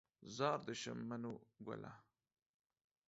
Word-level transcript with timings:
زار 0.35 0.59
دې 0.67 0.75
شم 0.81 0.99
بنو 1.09 1.33
ګله 1.65 1.91